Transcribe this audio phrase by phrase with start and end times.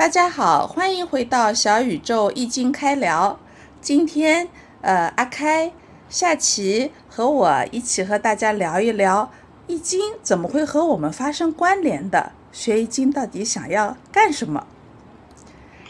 [0.00, 3.38] 大家好，欢迎回到小宇宙易经开聊。
[3.82, 4.48] 今天，
[4.80, 5.74] 呃，阿开、
[6.08, 9.30] 夏琪和我一起和大家聊一聊
[9.66, 12.32] 易经怎么会和我们发生关联的？
[12.50, 14.66] 学易经到底想要干什么？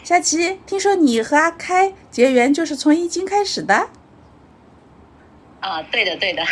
[0.03, 3.87] 夏琪，听说你和阿开结缘就是从易经开始的？
[5.61, 6.43] 啊，对的，对的。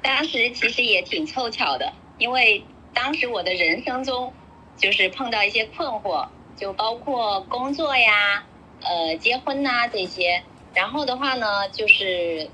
[0.00, 4.32] 当时其实也挺凑巧的，因为当时我的人生中
[4.78, 6.26] 就是碰到一些困惑。
[6.56, 8.46] 就包括工作呀，
[8.80, 12.50] 呃，结婚呐这些，然后的话呢，就是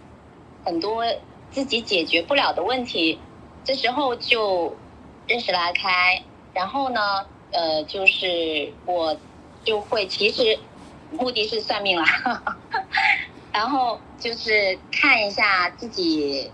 [0.64, 1.04] 很多
[1.50, 3.20] 自己解决不了的问题，
[3.64, 4.76] 这时候就
[5.28, 9.16] 认识了阿开，然后呢，呃，就是我
[9.64, 10.58] 就会其实
[11.10, 12.04] 目的是算命啦，
[13.54, 16.50] 然后就是看一下自己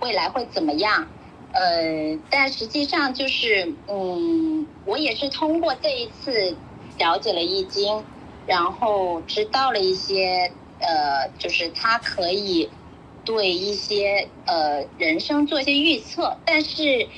[0.00, 1.08] 未来会怎么样，
[1.52, 6.58] 呃，但实际上就是嗯，我也是通过这一次。
[7.00, 8.04] 了解了易经，
[8.44, 12.74] 然后知道了一些，呃，就是它可以
[13.24, 17.08] 对一些呃人生做一些预测，但是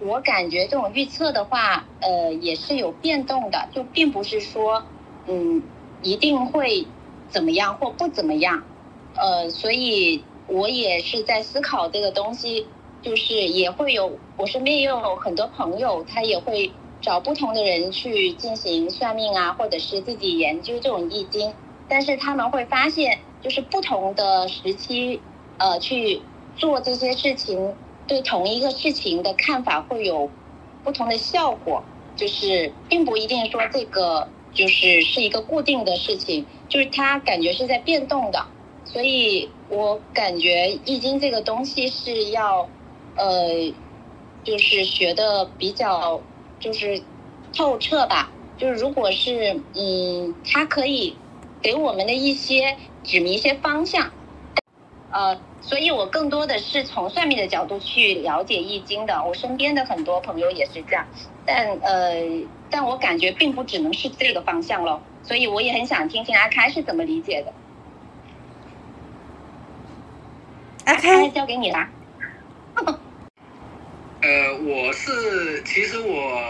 [0.00, 4.86] 我感觉这种预测的话，呃，也是有变动的，就并不是说，
[5.24, 5.68] 嗯，
[6.00, 6.88] 一定会
[7.30, 8.64] 怎么样或不怎么样，
[9.14, 16.74] 呃，所以我也是在思考这个东西，就是也会有我身边也有很多朋友，他也会。
[17.00, 21.54] 找不同的人去进行算命啊，或者是自己研究这种易经，
[21.86, 25.22] 但是他们会发现，就是不同的时期，
[25.58, 30.32] 呃，去做这些事情，对同一个事情的看法会有
[30.82, 31.84] 不同的效果，
[32.16, 38.48] 就是并不一定说这个就是是一个固定的事情，就是它感觉是在变动的，
[38.84, 42.72] 所以我感觉易经这个东西是要，
[43.14, 43.72] 呃，
[44.42, 46.27] 就是学的比较。
[46.60, 47.02] 就是
[47.56, 51.16] 透彻吧，就是如果是嗯，它可以
[51.62, 54.12] 给我们的一些指明一些方向，
[55.10, 59.24] 呃，所以我更多的是从算命的角度去了解易经的。
[59.24, 61.06] 我身边的很多朋友也是这样，
[61.44, 67.52] 但呃，但我感觉并不只能是这个方向咯，所以我也很想听听阿开是怎么理解的。
[70.84, 71.90] 阿开交给你啦。
[74.20, 76.42] 呃，我是其实我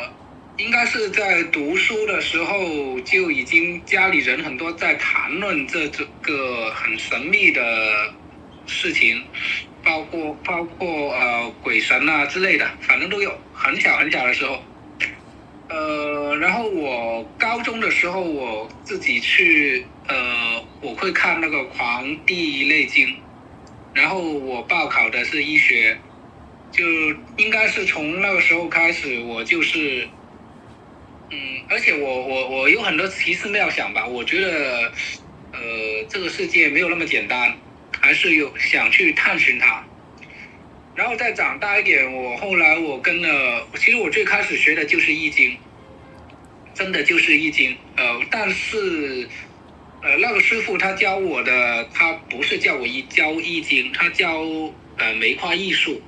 [0.56, 8.14] 应该是在读书的时候就已经家里人很多在谈论这这个很神秘的
[8.64, 9.22] 事情，
[9.84, 13.38] 包括包括呃鬼神啊之类的，反正都有。
[13.52, 14.62] 很小很小的时候，
[15.68, 23.06] 呃，然后我高中的时候我自己去呃我会看那个《黄帝内经》，
[23.92, 26.00] 然后我报考的是医学。
[26.70, 26.84] 就
[27.36, 30.08] 应该是从那个时候开始，我就是，
[31.30, 34.06] 嗯，而且我我我有很多奇思妙想吧。
[34.06, 34.92] 我觉得，
[35.52, 37.56] 呃，这个世界没有那么简单，
[38.00, 39.84] 还是有想去探寻它。
[40.94, 45.56] 然后再长大一点，我后来我跟了，其实我最开始学的就是易经，
[46.74, 47.76] 真的就是易经。
[47.96, 49.28] 呃，但是，
[50.02, 54.42] 呃，那个师傅他教我的，他不是叫我一教易经，他教
[54.96, 56.02] 呃梅花易数。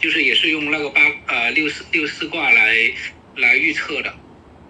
[0.00, 2.74] 就是也是用那个八呃六四六四卦来
[3.36, 4.12] 来预测的，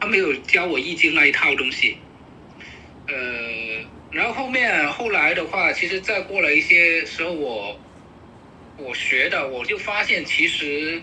[0.01, 1.97] 他没有教我易经那一套东西，
[3.07, 3.15] 呃，
[4.11, 7.81] 然后后面后来的话，其实再过了一些时候，我
[8.77, 11.01] 我学的，我就发现其实，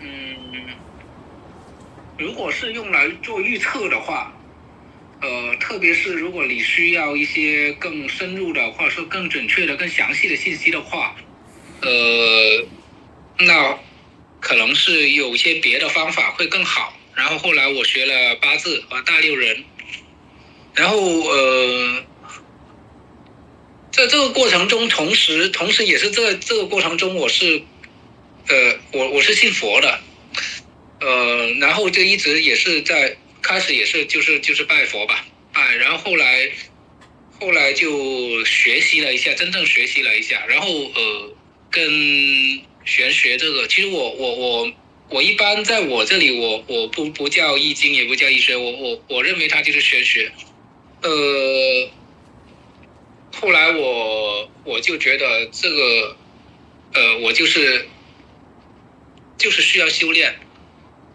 [0.00, 0.68] 嗯，
[2.18, 4.38] 如果是用来做预测的话，
[5.22, 11.16] 呃，特别是如果你需要一些更深入的，或者说更准确的、更详细的信息的话，
[11.80, 11.88] 呃。
[13.38, 13.78] 那
[14.40, 16.96] 可能是有些别的方法会更好。
[17.16, 19.64] 然后后来我学了八字和大六壬，
[20.74, 22.04] 然后呃，
[23.92, 27.62] 在这个过程中，同时同时也是这这个过程中，我是
[28.48, 30.00] 呃我我是信佛的，
[31.00, 36.50] 呃，然后就一直也是在开始也是就是就是拜佛吧拜，然后后来
[37.38, 41.36] 后来就学习了一下，真正学习了一下，然后呃
[41.70, 42.73] 跟。
[42.84, 44.72] 玄学这个，其实我我我
[45.08, 50.30] 我一般在我这里，我我不不叫易经，也不叫易学，我我我认为它就是玄学。
[51.02, 51.90] 呃，
[53.32, 56.16] 后来我我就觉得这个，
[56.94, 57.86] 呃，我就是
[59.38, 60.34] 就是需要修炼。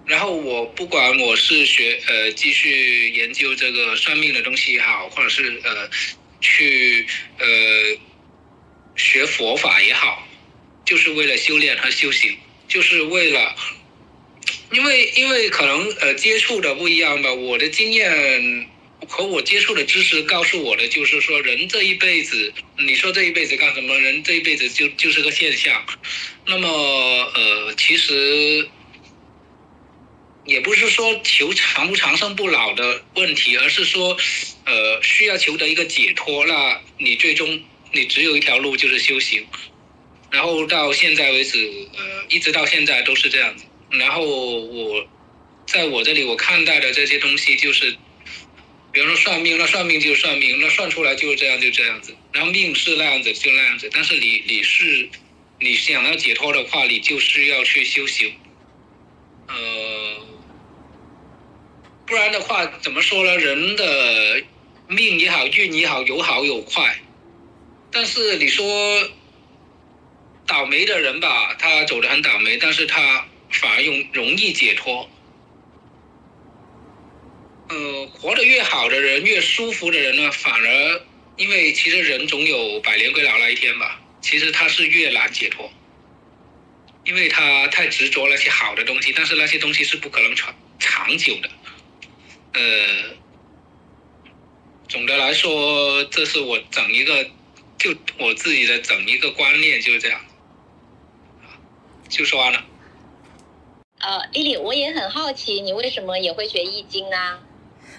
[0.05, 5.89] 然后我不管我是学呃继续研究这个算命的东西也好，或者是呃
[6.41, 7.05] 去
[7.37, 7.45] 呃
[8.95, 10.27] 学佛法也好。
[10.89, 12.35] 就是为了修炼和修行，
[12.67, 13.55] 就是为了
[14.71, 18.67] 因为因为可能呃接触的不一样吧，我的经验
[19.07, 23.99] 和我接触的知识告诉我的就是说，人这一辈子，你说这一辈子干什么？
[23.99, 25.85] 人这一辈子就就是个现象。
[26.47, 28.67] 那么呃，其实
[30.43, 34.17] 也不是说求长不长生不老的问题，而是说
[34.65, 36.47] 呃需要求得一个解脱。
[36.47, 37.61] 那你最终
[37.91, 39.45] 你只有一条路就是修行。
[40.31, 41.57] 然后到现在为止，
[41.97, 43.65] 呃，一直到现在都是这样子。
[43.91, 45.07] 然后我，
[45.65, 47.95] 在我这里我看待的这些东西就是，
[48.91, 52.15] 比方说算命，那算命就算命，那算出来就是这样就这样子。
[52.31, 55.09] 然后命是那样子就那样子，但是你你是
[55.59, 58.31] 你想要解脱的话，你就需要去修行。
[59.47, 60.27] 呃，
[62.05, 63.35] 不然的话怎么说呢？
[63.35, 64.43] 人的
[64.87, 66.99] 命也好，运也好，有好有坏。
[67.91, 69.09] 但是你说
[70.49, 73.25] 倒霉的人吧，他走的很倒霉，但是他。
[73.51, 75.09] 反而容容易解脱。
[77.67, 81.01] 呃，活得越好的人，越舒服的人呢，反而
[81.35, 85.67] 因为其实人总有百年归老那一天吧，其实他是越难解脱，
[87.05, 91.49] 因为他太执着那些好的东西，但是那些东西是不可能长长久的。
[92.53, 92.61] 呃，
[94.87, 97.23] 总的来说，这是我整一个，
[97.79, 100.21] 就我自己的整一个观念就是这样，
[102.09, 102.59] 就说完了。
[103.99, 107.17] 呃，丽丽，我也很好奇，你为什么也会学易经呢？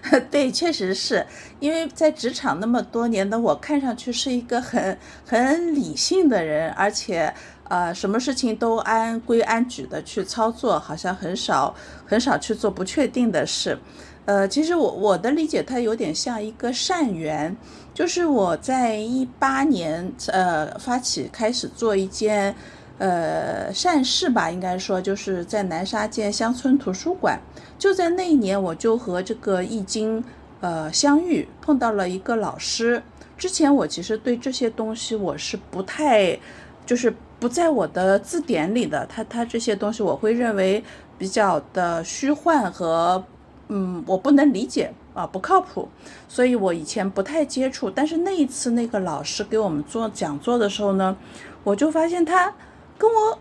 [0.30, 1.26] 对，确实是
[1.60, 7.32] 因为在职场那么多年的我，看上去是一个很很理性的人，而且
[7.68, 11.74] 呃，什么事情都按规按矩的去操作，好像很少
[12.06, 13.78] 很少去做不确定的事。
[14.24, 17.54] 呃，其实我我的理解，它有点像一个善缘，
[17.92, 22.56] 就是我在一八年呃发起开始做一件。
[23.00, 27.40] 呃，善事吧，应该说就是在南沙建乡村图书馆。
[27.78, 30.22] 就在那一年，我就和这个易经
[30.60, 33.02] 呃相遇，碰到了一个老师。
[33.38, 36.38] 之前我其实对这些东西我是不太，
[36.84, 39.06] 就是不在我的字典里的。
[39.06, 40.84] 他他这些东西我会认为
[41.16, 43.24] 比较的虚幻和
[43.68, 45.88] 嗯，我不能理解啊，不靠谱。
[46.28, 47.88] 所以我以前不太接触。
[47.90, 51.16] 但是那一次那个老师给我们做讲座的时候呢，
[51.64, 52.52] 我就发现他。
[53.00, 53.38] 跟我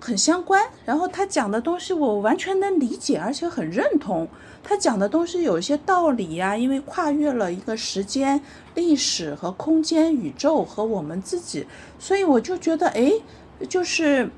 [0.00, 4.26] 很相关，然后他讲的东西我完全能理解，而且很认同。
[4.62, 8.40] 他讲的东西有一些道理呀，因为跨越了一个时间、
[8.74, 11.66] 历史和空间、宇宙和我们自己，
[11.98, 13.12] 所以我就觉得，哎，
[13.68, 14.30] 就是，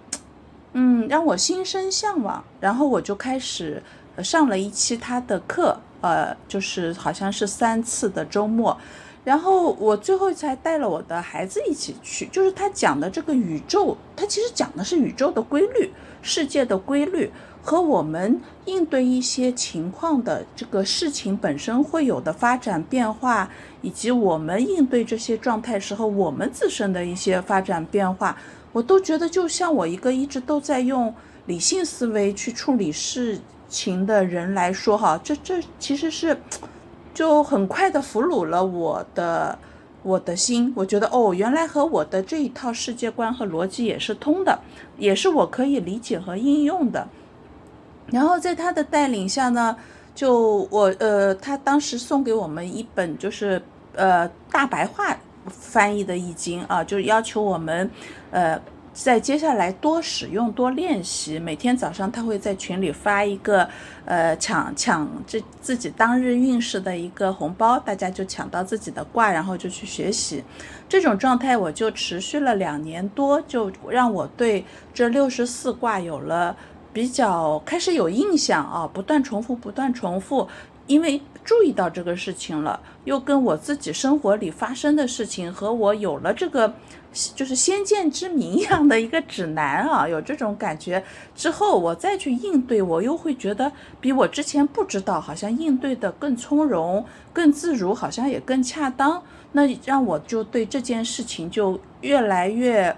[0.72, 2.42] 嗯，让我心生向往。
[2.58, 3.80] 然后我就开始
[4.18, 8.76] 上了一期他的课，呃，就是好像是三次的周末。
[9.26, 15.92] 然后我最后才带了我的孩子一起去，就是他讲的这个宇宙，他其实讲的是宇宙的规律、
[16.22, 17.28] 世界的规律
[17.60, 23.50] 和我们应对一些情况的这个事情本身会有的发展变化，
[23.82, 28.38] 以及我们应对这些状态时候我们自身的一些发展变化，
[28.70, 31.12] 我都觉得就像我一个一直都在用
[31.46, 36.38] 理性思维去处理事情的人来说，哈，这这其实是。
[37.16, 39.58] 就很快的俘虏了我的
[40.02, 44.58] 我的心，我觉得哦，原来和我的这一套世界观和逻辑也是通的，
[44.98, 47.08] 也是我可以理解和应用的。
[48.08, 49.74] 然后在他的带领下呢，
[50.14, 53.62] 就我呃，他当时送给我们一本就是
[53.94, 55.16] 呃大白话
[55.48, 57.90] 翻译的易经啊，就是要求我们
[58.30, 58.60] 呃。
[58.96, 63.68] 在接下来多使用多练习，每天早上他会在群里发一个，
[64.06, 70.42] 呃，抢抢这自己当日运势的一个红包，大家就抢到自己的卦，然后就去学习。
[70.88, 76.56] 这种状态我就持续了两年多，就让我对这六十四卦有了
[76.94, 80.48] 比较开始有印象啊，不断重复，不断重复。
[80.86, 86.72] 因为注意到这个事情了，又跟我自己生活里发生的事情和我有了这个，
[87.34, 91.02] 就是先见之明一样的一个指南啊，有这种感觉
[91.34, 99.22] 之后，我再去应对，我又会觉得比我之前不知道，好像应对的更从容、更自如，好像也更恰当。
[99.52, 102.94] 那让我就对这件事情就越来越，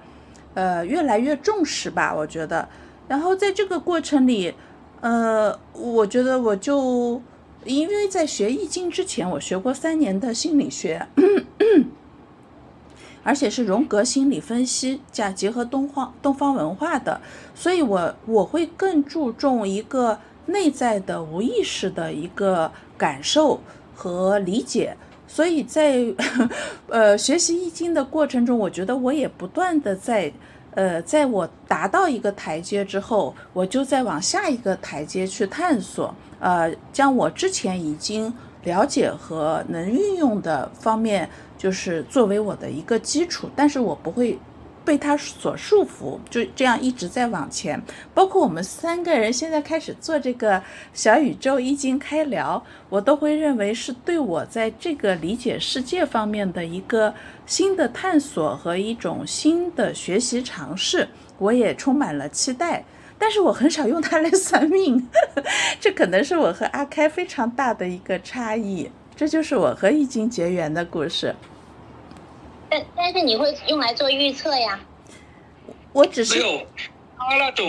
[0.54, 2.68] 呃，越来越重视吧，我觉得。
[3.06, 4.52] 然后在这个过程里，
[5.00, 7.22] 呃，我觉得我就。
[7.64, 11.06] 因为在学易经之前，我学过三年的心理学，
[13.28, 17.20] 而且是荣格心理分析加结合东方东方文化的，
[17.54, 23.60] 所以我我会更注重一个内在的无意识的一个感受
[23.94, 24.96] 和理解。
[25.26, 26.02] 所以在
[26.88, 30.32] 呃学习易经的过程中，我觉得我也不断的在。
[30.74, 38.32] 呃，在我达到一个台阶之后，我就再往下一个台阶去探索，呃，将我之前已经
[38.62, 41.28] 了解和能运用的方面，
[41.58, 44.38] 就是作为我的一个基础，但是我不会。
[44.84, 47.78] 被他所束缚，就这样一直在往前。
[48.14, 50.62] 包括我们三个人现在开始做这个
[50.94, 57.12] 小宇宙易经开聊，我都会认为是对我在这个理解世界方面的一个
[57.44, 61.06] 新的探索和一种新的学习尝试。
[61.36, 62.82] 我也充满了期待，
[63.18, 65.06] 但是我很少用它来 算命，
[65.78, 68.90] 这可能是我和阿开非常大的一个差异。
[69.18, 71.34] 这就是我和易经结缘的故事。
[72.70, 74.78] 但但是你会用来做预测呀？
[75.92, 76.64] 我只是没有
[77.18, 77.68] 他那种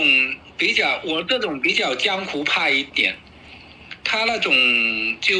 [0.56, 3.16] 比较，我这种比较江湖派一点，
[4.04, 4.54] 他那种
[5.20, 5.36] 就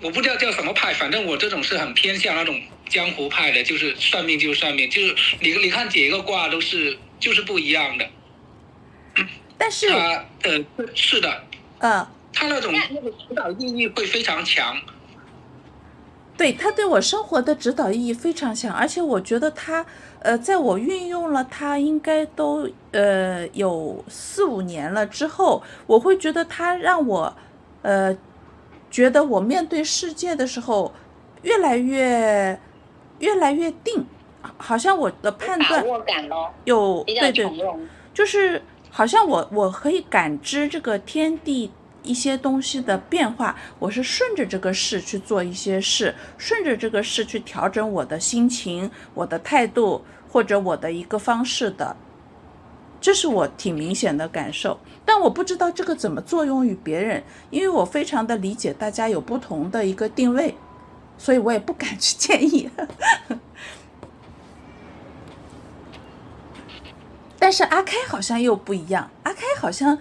[0.00, 8.08] 我不知道叫什么派，反正我这种是很偏向那种江湖派的，就是算命就算命，就是你你看解一个卦都是就是不一样的。
[9.56, 10.64] 但是他呃
[10.94, 11.44] 是的，
[11.78, 12.06] 嗯，
[12.38, 14.76] 他那种那个指导意义会非常强。
[16.36, 19.84] 对他对我生活的指导意义非常强，而且我觉得他，
[20.20, 27.34] 呃，在我运用了他应该都呃有四五年了之后，我会觉得他让我，
[27.82, 28.16] 呃，
[28.88, 30.94] 觉得我面对世界的时候
[31.42, 32.60] 越来越
[33.18, 34.06] 越来越定，
[34.58, 35.84] 好像我的判断
[36.64, 37.50] 有对对，
[38.14, 41.72] 就是好像我我可以感知这个天地。
[42.08, 51.94] 一些东西的变化，我是顺着这个事去做一些事，顺着这个事去调整我的心情、我的态度或者我的一个方式的，
[52.98, 54.80] 这是我挺明显的感受。
[55.04, 60.54] 但我不知道这个怎么作用于别人，因为我非常的理解大家有不同的一个定位，
[61.18, 62.70] 所以我也不敢去建议。
[67.38, 69.98] 但是阿开好像又不一样，阿开好像。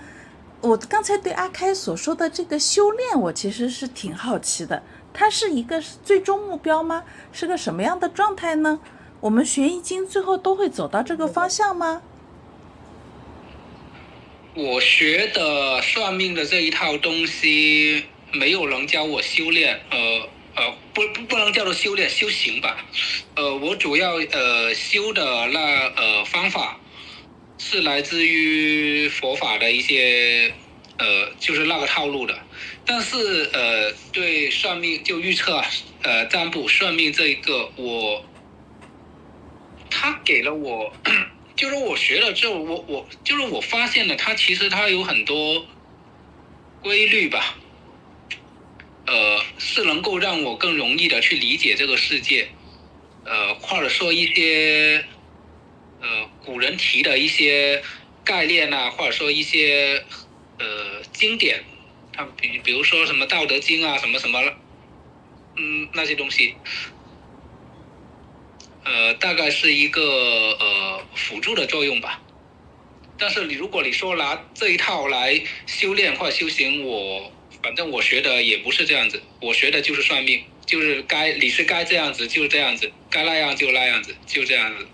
[0.62, 4.84] 我刚才对阿开所说的这个修炼，我其实是挺好奇的。
[5.14, 7.04] 它是一个最终目标吗？
[7.32, 8.80] 是个什么样的状态呢？
[9.20, 12.02] 我们学易经最后都会走到这个方向吗？
[14.56, 19.80] 我学的算命的这一套东西，没有人教我修炼。
[19.92, 22.84] 呃呃，不不不能叫做修炼，修行吧。
[23.36, 25.60] 呃，我主要呃修的那
[25.96, 26.80] 呃方法。
[27.58, 30.56] 是来自于佛法的一些，
[30.98, 32.46] 呃，就是那个套路的，
[32.86, 35.62] 但是呃，对算命就预测，
[36.02, 38.30] 呃，占卜算命这一个，我，
[39.90, 41.00] 他给了我，
[41.58, 45.68] 就是我学了之后，我我就是我发现了，他其实他有很多
[46.80, 47.60] 规律吧，
[49.08, 52.54] 呃，是能够让我更容易的去理解这个世界，
[53.24, 55.06] 呃，或者说一些。
[56.48, 57.84] 古人提的一些
[58.24, 60.02] 概念啊，或者说一些
[60.58, 61.62] 呃经典，
[62.14, 64.42] 他比比如说什么《道德经》啊，什么什么，
[65.58, 66.56] 嗯，那些东西，
[68.86, 72.22] 呃，大概是一个呃辅助的作用吧。
[73.18, 77.30] 但是你如果你说拿这一套来修炼或者修行，我
[77.62, 84.88] 反正我学的也不是这样子，我学的就是算命，就是该你是该这样子就这样子，该那样就那样子，就这样子。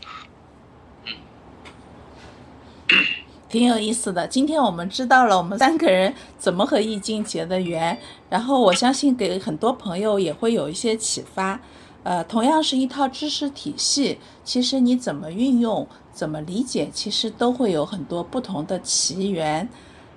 [3.54, 7.96] 挺有意思的，今天我们知道了我们三个人怎么和易经结的缘，
[8.28, 11.60] 然后我相信给很多朋友也会有一些启发。
[12.02, 19.70] 呃，同样是一套知识体系，其实你怎么运用、怎么理解，其实都会有很多不同的奇缘。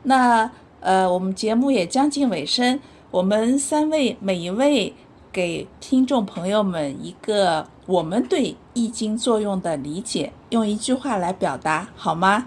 [0.05, 0.51] 那
[0.81, 4.95] 呃，我们节目也将近尾声，我们三位每一位
[5.31, 12.47] 给听众朋友们一个我们对易经作用的理解，用一句话来表达好吗？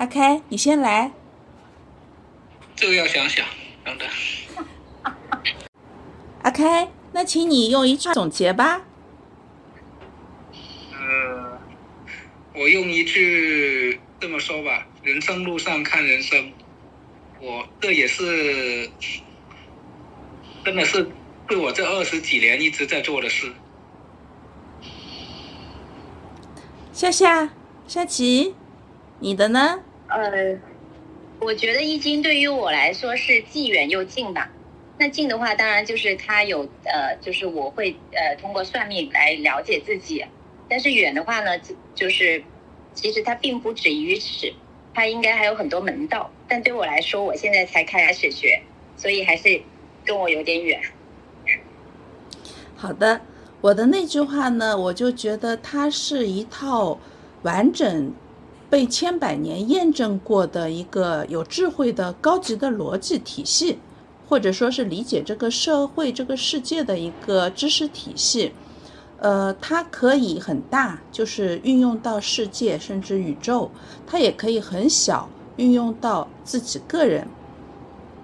[0.00, 1.12] 阿开，你先来。
[2.74, 3.44] 这个要想想，
[3.84, 4.08] 等等。
[6.40, 8.80] 阿开，那请你用一句总结吧。
[10.94, 11.60] 呃，
[12.54, 16.50] 我用一句这么说吧：人生路上看人生，
[17.38, 18.88] 我这也是，
[20.64, 21.10] 真的是
[21.46, 23.52] 对我这二十几年一直在做的事。
[26.90, 27.50] 夏夏，
[27.86, 28.54] 夏琪，
[29.18, 29.80] 你的呢？
[30.10, 30.58] 呃，
[31.40, 34.50] 我觉得易经对于我来说是既远又近吧。
[34.98, 40.24] 那近的话，当然就是它有呃，就是我会呃通过算命来了解自己。
[40.68, 41.52] 但是远的话呢，
[41.94, 42.42] 就是
[42.92, 44.52] 其实它并不止于此，
[44.92, 46.30] 它应该还有很多门道。
[46.46, 48.60] 但对我来说，我现在才开始学，
[48.96, 49.62] 所以还是
[50.04, 50.80] 跟我有点远。
[52.76, 53.20] 好的，
[53.60, 56.98] 我的那句话呢，我就觉得它是一套
[57.42, 58.12] 完整、
[58.70, 63.78] 被千百年验证过的一个有智慧的高级的逻辑体系，
[64.28, 68.52] 或者说是理解这个社会、这个世界的一个知识体系。
[69.18, 73.68] 呃，它可以很大，就是运用到世界甚至宇宙；
[74.06, 77.26] 它也可以很小，运用到自己个人。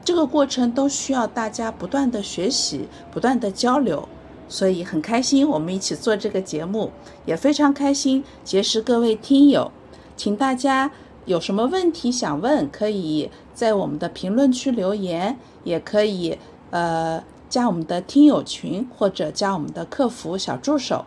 [0.05, 4.09] 这个过程都需要大家不断的学习、不断的交流。
[4.49, 6.93] 所以很开心，我们一起做这个节目，
[7.25, 9.73] 也非常开心结识各位听友。
[10.17, 10.91] 请大家
[11.27, 16.39] 有什么问题想问，可以在我们的评论区留言，也可以
[16.71, 21.05] 呃加我们的听友群或者加我们的客服小助手。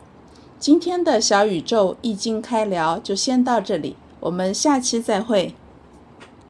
[0.60, 5.56] 今天的小宇宙易经开聊就先到这里，我们下期再会。